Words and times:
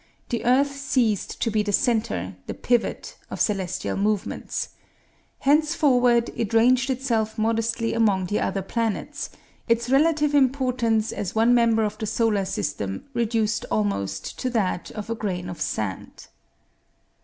The 0.29 0.43
earth 0.45 0.71
ceased 0.75 1.39
to 1.43 1.51
be 1.51 1.61
the 1.61 1.71
centre, 1.71 2.35
the 2.47 2.55
pivot, 2.55 3.17
of 3.29 3.39
celestial 3.39 3.95
movements. 3.95 4.69
Henceforward 5.41 6.31
it 6.35 6.55
ranged 6.55 6.89
itself 6.89 7.37
modestly 7.37 7.93
among 7.93 8.25
the 8.25 8.39
other 8.39 8.63
planets, 8.63 9.29
its 9.67 9.91
relative 9.91 10.33
importance 10.33 11.11
as 11.11 11.35
one 11.35 11.53
member 11.53 11.83
of 11.83 11.99
the 11.99 12.07
solar 12.07 12.45
system 12.45 13.05
reduced 13.13 13.63
almost 13.69 14.39
to 14.39 14.49
that 14.49 14.89
of 14.93 15.11
a 15.11 15.13
grain 15.13 15.47
of 15.49 15.61
sand. 15.61 16.25